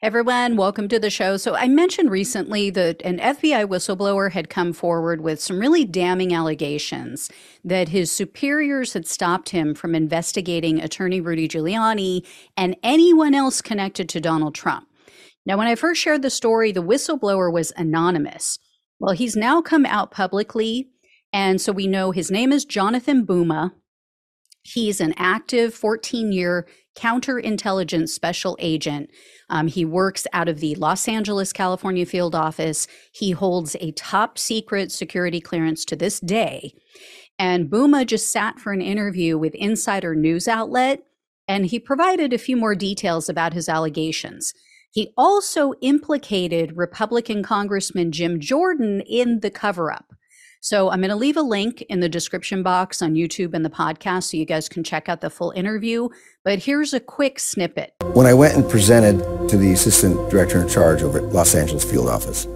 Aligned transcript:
Everyone, 0.00 0.54
welcome 0.54 0.86
to 0.90 1.00
the 1.00 1.10
show. 1.10 1.36
So, 1.36 1.56
I 1.56 1.66
mentioned 1.66 2.12
recently 2.12 2.70
that 2.70 3.02
an 3.02 3.18
FBI 3.18 3.66
whistleblower 3.66 4.30
had 4.30 4.48
come 4.48 4.72
forward 4.72 5.22
with 5.22 5.40
some 5.40 5.58
really 5.58 5.84
damning 5.84 6.32
allegations 6.32 7.28
that 7.64 7.88
his 7.88 8.12
superiors 8.12 8.92
had 8.92 9.08
stopped 9.08 9.48
him 9.48 9.74
from 9.74 9.96
investigating 9.96 10.80
attorney 10.80 11.20
Rudy 11.20 11.48
Giuliani 11.48 12.24
and 12.56 12.76
anyone 12.84 13.34
else 13.34 13.60
connected 13.60 14.08
to 14.10 14.20
Donald 14.20 14.54
Trump. 14.54 14.86
Now, 15.44 15.58
when 15.58 15.66
I 15.66 15.74
first 15.74 16.00
shared 16.00 16.22
the 16.22 16.30
story, 16.30 16.70
the 16.70 16.80
whistleblower 16.80 17.52
was 17.52 17.72
anonymous. 17.76 18.60
Well, 19.00 19.16
he's 19.16 19.34
now 19.34 19.60
come 19.60 19.84
out 19.84 20.12
publicly. 20.12 20.90
And 21.32 21.60
so 21.60 21.72
we 21.72 21.88
know 21.88 22.12
his 22.12 22.30
name 22.30 22.52
is 22.52 22.64
Johnathan 22.64 23.26
Buma. 23.26 23.72
He's 24.62 25.00
an 25.00 25.14
active 25.16 25.74
14 25.74 26.30
year 26.30 26.68
counterintelligence 26.98 28.08
special 28.08 28.56
agent 28.60 29.10
um, 29.50 29.66
he 29.66 29.84
works 29.84 30.26
out 30.32 30.48
of 30.48 30.60
the 30.60 30.74
Los 30.74 31.08
Angeles, 31.08 31.52
California 31.52 32.04
field 32.04 32.34
office. 32.34 32.86
He 33.12 33.30
holds 33.30 33.76
a 33.80 33.92
top 33.92 34.38
secret 34.38 34.92
security 34.92 35.40
clearance 35.40 35.84
to 35.86 35.96
this 35.96 36.20
day. 36.20 36.74
And 37.38 37.70
Buma 37.70 38.06
just 38.06 38.30
sat 38.30 38.58
for 38.58 38.72
an 38.72 38.82
interview 38.82 39.38
with 39.38 39.54
Insider 39.54 40.14
News 40.14 40.48
Outlet, 40.48 41.04
and 41.46 41.66
he 41.66 41.78
provided 41.78 42.32
a 42.32 42.38
few 42.38 42.56
more 42.56 42.74
details 42.74 43.28
about 43.28 43.54
his 43.54 43.68
allegations. 43.68 44.52
He 44.90 45.12
also 45.16 45.74
implicated 45.80 46.76
Republican 46.76 47.42
Congressman 47.42 48.10
Jim 48.10 48.40
Jordan 48.40 49.00
in 49.02 49.40
the 49.40 49.50
cover 49.50 49.92
up. 49.92 50.12
So 50.60 50.90
I'm 50.90 51.00
going 51.00 51.10
to 51.10 51.16
leave 51.16 51.36
a 51.36 51.42
link 51.42 51.82
in 51.82 52.00
the 52.00 52.08
description 52.08 52.62
box 52.62 53.00
on 53.00 53.14
YouTube 53.14 53.54
and 53.54 53.64
the 53.64 53.70
podcast 53.70 54.24
so 54.24 54.36
you 54.36 54.44
guys 54.44 54.68
can 54.68 54.82
check 54.82 55.08
out 55.08 55.20
the 55.20 55.30
full 55.30 55.52
interview. 55.52 56.08
But 56.44 56.58
here's 56.58 56.92
a 56.92 57.00
quick 57.00 57.38
snippet. 57.38 57.94
When 58.12 58.26
I 58.26 58.34
went 58.34 58.56
and 58.56 58.68
presented 58.68 59.48
to 59.48 59.56
the 59.56 59.72
assistant 59.72 60.30
director 60.30 60.60
in 60.60 60.68
charge 60.68 61.02
over 61.02 61.18
at 61.18 61.32
Los 61.32 61.54
Angeles 61.54 61.88
field 61.88 62.08
office, 62.08 62.46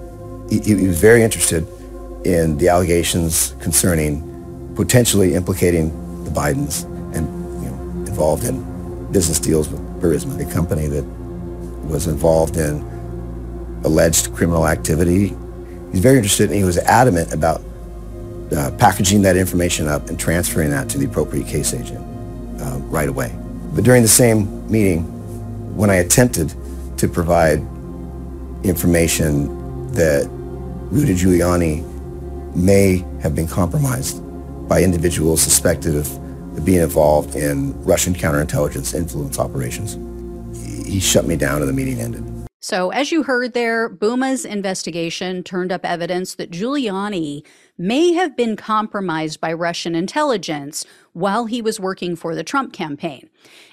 he, 0.51 0.61
he 0.61 0.87
was 0.87 1.01
very 1.01 1.22
interested 1.22 1.67
in 2.25 2.59
the 2.59 2.69
allegations 2.69 3.55
concerning 3.61 4.28
potentially 4.75 5.34
implicating 5.34 5.91
the 6.25 6.31
Bidens 6.31 6.84
and 7.14 7.27
you 7.62 7.70
know, 7.70 8.06
involved 8.06 8.44
in 8.44 9.12
business 9.12 9.39
deals 9.39 9.69
with 9.69 9.81
Burisma, 10.00 10.41
a 10.44 10.53
company 10.53 10.87
that 10.89 11.05
was 11.84 12.09
involved 12.09 12.56
in 12.56 12.81
alleged 13.84 14.34
criminal 14.34 14.66
activity. 14.66 15.37
He's 15.92 16.00
very 16.00 16.16
interested 16.16 16.48
and 16.48 16.59
he 16.59 16.64
was 16.64 16.78
adamant 16.78 17.33
about 17.33 17.61
uh, 18.56 18.70
packaging 18.72 19.22
that 19.22 19.36
information 19.36 19.89
up 19.89 20.08
and 20.08 20.19
transferring 20.19 20.70
that 20.70 20.89
to 20.91 20.98
the 20.98 21.06
appropriate 21.06 21.47
case 21.47 21.75
agent 21.75 22.00
uh, 22.61 22.78
right 22.83 23.09
away. 23.09 23.34
But 23.75 23.84
during 23.84 24.03
the 24.03 24.09
same 24.09 24.70
meeting, 24.70 25.03
when 25.77 25.91
I 25.91 25.97
attempted 25.97 26.55
to 26.98 27.09
provide 27.09 27.59
information 28.64 29.91
that 29.92 30.28
Rudy 30.31 31.14
Giuliani 31.14 31.84
may 32.55 33.05
have 33.22 33.34
been 33.34 33.48
compromised 33.48 34.22
by 34.69 34.83
individuals 34.83 35.41
suspected 35.41 35.97
of 35.97 36.64
being 36.64 36.83
involved 36.83 37.34
in 37.34 37.83
Russian 37.83 38.14
counterintelligence 38.14 38.94
influence 38.94 39.39
operations, 39.39 39.97
he 40.87 41.00
shut 41.00 41.27
me 41.27 41.37
down 41.37 41.61
and 41.61 41.69
the 41.69 41.72
meeting 41.72 42.00
ended. 42.00 42.31
So, 42.65 42.91
as 42.91 43.11
you 43.11 43.25
heard 43.25 43.55
there, 43.55 43.91
Buma's 43.91 44.45
investigation 44.45 45.43
turned 45.43 45.73
up 45.73 45.85
evidence 45.85 46.37
that 46.37 46.53
Giuliani 46.53 47.45
may 47.77 48.13
have 48.13 48.37
been 48.37 48.55
compromised 48.55 49.41
by 49.41 49.53
Russian 49.53 49.97
intelligence 49.97 50.87
while 51.13 51.47
he 51.47 51.61
was 51.61 51.81
working 51.81 52.15
for 52.15 52.37
the 52.37 52.45
Trump 52.45 52.73
campaign. 52.73 53.29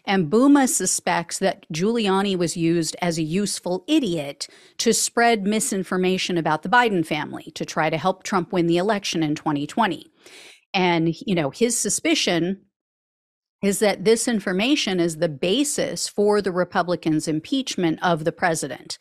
And 0.05 0.31
Buma 0.31 0.67
suspects 0.67 1.37
that 1.37 1.67
Giuliani 1.71 2.35
was 2.35 2.57
used 2.57 2.95
as 2.99 3.19
a 3.19 3.23
useful 3.23 3.85
idiot 3.87 4.47
to 4.79 4.91
spread 4.91 5.45
misinformation 5.45 6.35
about 6.35 6.63
the 6.63 6.69
Biden 6.69 7.05
family 7.05 7.51
to 7.53 7.65
try 7.65 7.91
to 7.91 7.97
help 7.97 8.23
Trump 8.23 8.51
win 8.51 8.65
the 8.65 8.77
election 8.77 9.21
in 9.21 9.35
2020. 9.35 10.07
And, 10.73 11.13
you 11.27 11.35
know, 11.35 11.51
his 11.51 11.77
suspicion 11.77 12.61
is 13.61 13.79
that 13.79 14.05
this 14.05 14.27
information 14.27 14.99
is 14.99 15.17
the 15.17 15.29
basis 15.29 16.07
for 16.07 16.41
the 16.41 16.51
Republicans' 16.51 17.27
impeachment 17.27 17.99
of 18.01 18.23
the 18.23 18.31
president. 18.31 18.97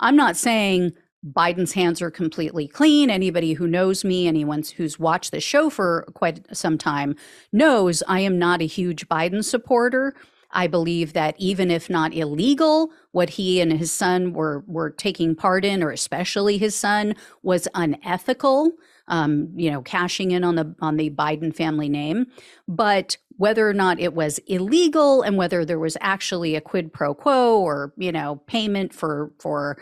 I'm 0.00 0.16
not 0.16 0.36
saying 0.36 0.92
Biden's 1.24 1.72
hands 1.72 2.02
are 2.02 2.10
completely 2.10 2.66
clean. 2.66 3.08
Anybody 3.08 3.52
who 3.52 3.66
knows 3.66 4.04
me, 4.04 4.26
anyone 4.26 4.62
who's 4.76 4.98
watched 4.98 5.30
the 5.30 5.40
show 5.40 5.70
for 5.70 6.06
quite 6.14 6.44
some 6.54 6.76
time, 6.76 7.14
knows 7.52 8.02
I 8.08 8.20
am 8.20 8.38
not 8.38 8.60
a 8.60 8.66
huge 8.66 9.08
Biden 9.08 9.44
supporter. 9.44 10.14
I 10.50 10.66
believe 10.66 11.14
that 11.14 11.34
even 11.38 11.70
if 11.70 11.88
not 11.88 12.12
illegal, 12.12 12.90
what 13.12 13.30
he 13.30 13.60
and 13.60 13.72
his 13.72 13.90
son 13.90 14.32
were 14.32 14.64
were 14.66 14.90
taking 14.90 15.34
part 15.34 15.64
in, 15.64 15.82
or 15.82 15.90
especially 15.90 16.58
his 16.58 16.74
son, 16.74 17.14
was 17.42 17.68
unethical. 17.74 18.72
Um, 19.08 19.48
you 19.56 19.70
know, 19.70 19.82
cashing 19.82 20.30
in 20.30 20.44
on 20.44 20.54
the 20.54 20.74
on 20.80 20.96
the 20.96 21.10
Biden 21.10 21.54
family 21.54 21.88
name. 21.88 22.26
But 22.68 23.16
whether 23.36 23.68
or 23.68 23.74
not 23.74 23.98
it 23.98 24.14
was 24.14 24.38
illegal 24.46 25.22
and 25.22 25.36
whether 25.36 25.64
there 25.64 25.78
was 25.78 25.96
actually 26.00 26.54
a 26.54 26.60
quid 26.60 26.92
pro 26.92 27.14
quo 27.14 27.58
or 27.60 27.92
you 27.96 28.12
know 28.12 28.36
payment 28.46 28.94
for 28.94 29.32
for 29.40 29.76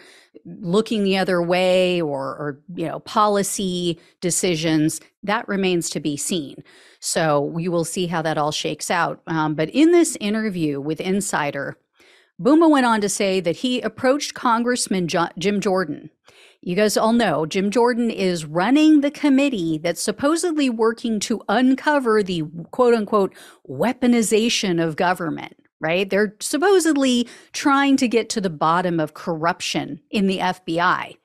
looking 0.44 1.04
the 1.04 1.18
other 1.18 1.42
way 1.42 2.00
or 2.00 2.20
or 2.20 2.60
you 2.74 2.86
know 2.86 3.00
policy 3.00 4.00
decisions 4.20 5.00
that 5.22 5.46
remains 5.48 5.90
to 5.90 6.00
be 6.00 6.16
seen 6.16 6.62
so 7.00 7.40
we 7.40 7.68
will 7.68 7.84
see 7.84 8.06
how 8.06 8.22
that 8.22 8.38
all 8.38 8.52
shakes 8.52 8.90
out 8.90 9.20
um, 9.26 9.54
but 9.54 9.68
in 9.70 9.92
this 9.92 10.16
interview 10.20 10.80
with 10.80 11.00
insider 11.00 11.76
Buma 12.40 12.70
went 12.70 12.86
on 12.86 13.02
to 13.02 13.08
say 13.10 13.40
that 13.40 13.56
he 13.56 13.82
approached 13.82 14.32
Congressman 14.32 15.08
jo- 15.08 15.28
Jim 15.38 15.60
Jordan 15.60 16.08
you 16.62 16.76
guys 16.76 16.96
all 16.96 17.12
know 17.12 17.46
Jim 17.46 17.70
Jordan 17.70 18.10
is 18.10 18.44
running 18.44 19.00
the 19.00 19.10
committee 19.10 19.78
that's 19.78 20.02
supposedly 20.02 20.68
working 20.68 21.18
to 21.20 21.42
uncover 21.48 22.22
the 22.22 22.44
quote 22.70 22.94
unquote 22.94 23.34
weaponization 23.68 24.82
of 24.82 24.96
government, 24.96 25.56
right? 25.80 26.08
They're 26.08 26.36
supposedly 26.40 27.26
trying 27.52 27.96
to 27.98 28.08
get 28.08 28.28
to 28.30 28.40
the 28.40 28.50
bottom 28.50 29.00
of 29.00 29.14
corruption 29.14 30.00
in 30.10 30.26
the 30.26 30.38
FBI. 30.38 31.16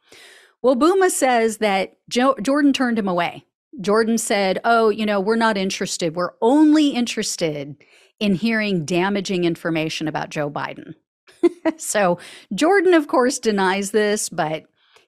Well, 0.61 0.75
Buma 0.75 1.09
says 1.09 1.57
that 1.57 1.97
jo- 2.09 2.37
Jordan 2.41 2.71
turned 2.71 2.97
him 2.97 3.07
away. 3.07 3.45
Jordan 3.81 4.17
said, 4.17 4.59
Oh, 4.63 4.89
you 4.89 5.05
know, 5.05 5.19
we're 5.19 5.35
not 5.35 5.57
interested. 5.57 6.15
We're 6.15 6.33
only 6.41 6.89
interested 6.89 7.75
in 8.21 8.35
hearing 8.35 8.85
damaging 8.85 9.43
information 9.43 10.07
about 10.07 10.29
Joe 10.29 10.49
Biden. 10.49 10.93
so 11.77 12.19
Jordan, 12.53 12.93
of 12.93 13.09
course, 13.09 13.37
denies 13.37 13.91
this, 13.91 14.29
but 14.29 14.63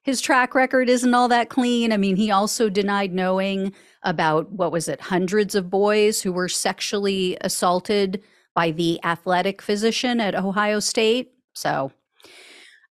his 0.07 0.21
track 0.21 0.55
record 0.55 0.87
isn't 0.87 1.13
all 1.13 1.27
that 1.27 1.49
clean. 1.49 1.91
I 1.91 1.97
mean, 1.97 2.15
he 2.15 2.31
also 2.31 2.69
denied 2.69 3.13
knowing 3.13 3.73
about 4.03 4.49
what 4.49 4.71
was 4.71 4.87
it, 4.87 5.01
hundreds 5.01 5.53
of 5.53 5.69
boys 5.69 6.21
who 6.21 6.31
were 6.31 6.47
sexually 6.47 7.37
assaulted 7.41 8.23
by 8.55 8.71
the 8.71 9.03
athletic 9.03 9.61
physician 9.61 10.21
at 10.21 10.33
Ohio 10.33 10.79
State. 10.79 11.33
So, 11.51 11.91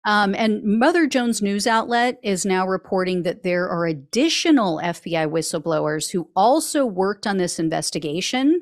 um, 0.04 0.34
and 0.34 0.62
Mother 0.62 1.06
Jones 1.06 1.40
News 1.40 1.66
Outlet 1.66 2.20
is 2.22 2.44
now 2.44 2.66
reporting 2.66 3.22
that 3.22 3.42
there 3.42 3.66
are 3.66 3.86
additional 3.86 4.78
FBI 4.84 5.26
whistleblowers 5.26 6.10
who 6.10 6.28
also 6.36 6.84
worked 6.84 7.26
on 7.26 7.38
this 7.38 7.58
investigation, 7.58 8.60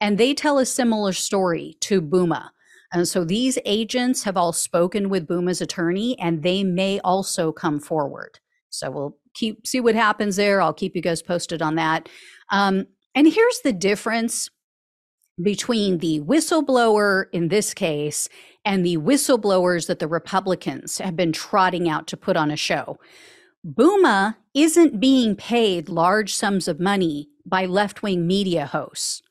and 0.00 0.16
they 0.16 0.32
tell 0.32 0.58
a 0.58 0.64
similar 0.64 1.12
story 1.12 1.76
to 1.80 2.00
Buma. 2.00 2.48
And 2.92 3.06
so 3.06 3.24
these 3.24 3.58
agents 3.64 4.24
have 4.24 4.36
all 4.36 4.52
spoken 4.52 5.08
with 5.08 5.26
Buma's 5.26 5.60
attorney 5.60 6.18
and 6.18 6.42
they 6.42 6.64
may 6.64 6.98
also 7.00 7.52
come 7.52 7.78
forward. 7.78 8.40
So 8.70 8.90
we'll 8.90 9.16
keep 9.34 9.66
see 9.66 9.80
what 9.80 9.94
happens 9.94 10.36
there. 10.36 10.60
I'll 10.60 10.74
keep 10.74 10.96
you 10.96 11.02
guys 11.02 11.22
posted 11.22 11.62
on 11.62 11.76
that. 11.76 12.08
Um, 12.50 12.86
and 13.14 13.32
here's 13.32 13.60
the 13.60 13.72
difference 13.72 14.50
between 15.42 15.98
the 15.98 16.20
whistleblower 16.20 17.26
in 17.32 17.48
this 17.48 17.72
case 17.74 18.28
and 18.64 18.84
the 18.84 18.98
whistleblowers 18.98 19.86
that 19.86 19.98
the 19.98 20.08
Republicans 20.08 20.98
have 20.98 21.16
been 21.16 21.32
trotting 21.32 21.88
out 21.88 22.06
to 22.08 22.16
put 22.16 22.36
on 22.36 22.50
a 22.50 22.56
show. 22.56 22.98
Buma 23.66 24.36
isn't 24.54 25.00
being 25.00 25.36
paid 25.36 25.88
large 25.88 26.34
sums 26.34 26.68
of 26.68 26.80
money 26.80 27.28
by 27.46 27.64
left 27.66 28.02
wing 28.02 28.26
media 28.26 28.66
hosts 28.66 29.22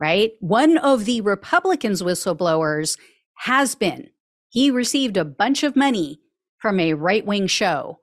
right? 0.00 0.32
One 0.40 0.78
of 0.78 1.04
the 1.04 1.20
Republicans' 1.20 2.02
whistleblowers 2.02 2.98
has 3.38 3.74
been. 3.74 4.10
He 4.48 4.70
received 4.70 5.16
a 5.16 5.24
bunch 5.24 5.62
of 5.62 5.76
money 5.76 6.20
from 6.58 6.80
a 6.80 6.94
right 6.94 7.24
wing 7.24 7.46
show. 7.46 8.00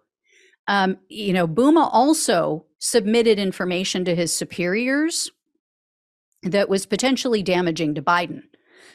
Um, 0.68 0.98
you 1.10 1.34
know, 1.34 1.48
Buma 1.48 1.90
also 1.92 2.66
submitted 2.80 3.40
information 3.40 4.06
to 4.06 4.16
his 4.16 4.34
superiors 4.34 5.32
that 6.44 6.70
was 6.70 6.86
potentially 6.86 7.42
damaging 7.42 7.96
to 7.96 8.02
Biden. 8.02 8.44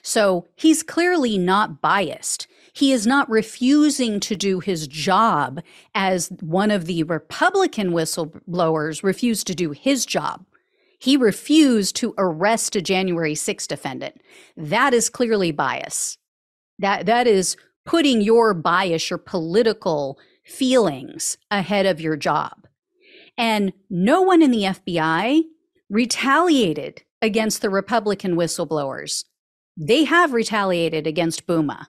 So 0.03 0.47
he's 0.55 0.83
clearly 0.83 1.39
not 1.39 1.81
biased. 1.81 2.47
He 2.73 2.93
is 2.93 3.07
not 3.07 3.29
refusing 3.29 4.21
to 4.21 4.37
do 4.37 4.61
his 4.61 4.87
job 4.87 5.61
as 5.95 6.29
one 6.41 6.71
of 6.71 6.85
the 6.85 7.03
Republican 7.03 7.91
whistleblowers 7.91 9.03
refused 9.03 9.47
to 9.49 9.55
do 9.55 9.73
his 9.73 10.07
job. 10.07 10.45
He 10.99 11.17
refused 11.17 11.97
to 11.97 12.15
arrest 12.19 12.77
a 12.77 12.83
January 12.83 13.35
6th 13.35 13.69
defendant. 13.69 14.21
That 14.57 14.93
is 14.93 15.09
clearly 15.09 15.53
bias. 15.53 16.19
That 16.79 17.07
that 17.07 17.27
is 17.27 17.57
putting 17.85 18.21
your 18.21 18.53
bias, 18.55 19.09
your 19.09 19.19
political 19.19 20.19
feelings 20.45 21.39
ahead 21.51 21.87
of 21.87 22.01
your 22.01 22.17
job. 22.17 22.67
And 23.37 23.73
no 23.89 24.23
one 24.23 24.43
in 24.43 24.51
the 24.51 24.65
FBI 24.65 25.43
retaliated 25.89 27.03
against 27.23 27.63
the 27.63 27.71
Republican 27.71 28.35
whistleblowers. 28.37 29.25
They 29.77 30.05
have 30.05 30.33
retaliated 30.33 31.07
against 31.07 31.47
Buma. 31.47 31.87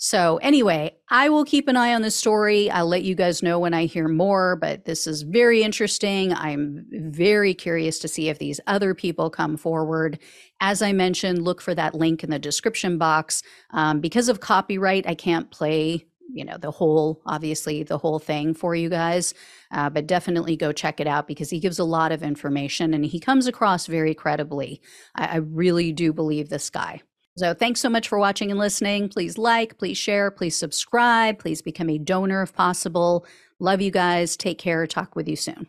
So, 0.00 0.36
anyway, 0.36 0.94
I 1.08 1.28
will 1.28 1.44
keep 1.44 1.66
an 1.66 1.76
eye 1.76 1.92
on 1.92 2.02
this 2.02 2.14
story. 2.14 2.70
I'll 2.70 2.86
let 2.86 3.02
you 3.02 3.16
guys 3.16 3.42
know 3.42 3.58
when 3.58 3.74
I 3.74 3.86
hear 3.86 4.06
more, 4.06 4.54
but 4.54 4.84
this 4.84 5.08
is 5.08 5.22
very 5.22 5.64
interesting. 5.64 6.32
I'm 6.32 6.86
very 6.92 7.52
curious 7.52 7.98
to 7.98 8.08
see 8.08 8.28
if 8.28 8.38
these 8.38 8.60
other 8.68 8.94
people 8.94 9.28
come 9.28 9.56
forward. 9.56 10.20
As 10.60 10.82
I 10.82 10.92
mentioned, 10.92 11.42
look 11.42 11.60
for 11.60 11.74
that 11.74 11.96
link 11.96 12.22
in 12.22 12.30
the 12.30 12.38
description 12.38 12.96
box. 12.96 13.42
Um, 13.70 13.98
because 13.98 14.28
of 14.28 14.38
copyright, 14.38 15.04
I 15.08 15.16
can't 15.16 15.50
play 15.50 16.06
you 16.30 16.44
know 16.44 16.58
the 16.58 16.70
whole 16.70 17.22
obviously 17.24 17.82
the 17.82 17.96
whole 17.96 18.18
thing 18.18 18.52
for 18.52 18.74
you 18.74 18.90
guys 18.90 19.32
uh, 19.72 19.88
but 19.88 20.06
definitely 20.06 20.56
go 20.56 20.72
check 20.72 21.00
it 21.00 21.06
out 21.06 21.26
because 21.26 21.48
he 21.48 21.58
gives 21.58 21.78
a 21.78 21.84
lot 21.84 22.12
of 22.12 22.22
information 22.22 22.92
and 22.92 23.06
he 23.06 23.18
comes 23.18 23.46
across 23.46 23.86
very 23.86 24.14
credibly 24.14 24.78
I, 25.14 25.24
I 25.24 25.36
really 25.36 25.90
do 25.90 26.12
believe 26.12 26.50
this 26.50 26.68
guy 26.68 27.00
so 27.38 27.54
thanks 27.54 27.80
so 27.80 27.88
much 27.88 28.08
for 28.08 28.18
watching 28.18 28.50
and 28.50 28.58
listening. 28.58 29.08
Please 29.08 29.38
like, 29.38 29.78
please 29.78 29.96
share, 29.96 30.30
please 30.30 30.56
subscribe, 30.56 31.38
please 31.38 31.62
become 31.62 31.88
a 31.88 31.98
donor 31.98 32.42
if 32.42 32.52
possible. 32.52 33.24
Love 33.60 33.80
you 33.80 33.90
guys. 33.90 34.36
Take 34.36 34.58
care. 34.58 34.86
Talk 34.86 35.16
with 35.16 35.28
you 35.28 35.36
soon. 35.36 35.66